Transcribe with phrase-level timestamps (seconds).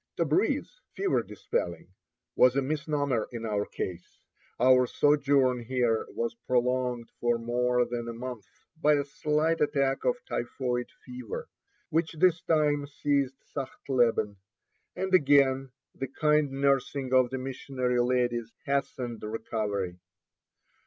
[0.17, 1.93] Tabreez (fever dispelling)
[2.35, 4.17] was a misnomer in our case.
[4.59, 10.15] Our sojourn here was prolonged for more than a month by a slight attack of
[10.27, 11.49] typhoid fever,
[11.91, 14.37] which this time seized Sachtleben,
[14.95, 19.99] and again the kind nursing of the missionary ladies hastened recovery.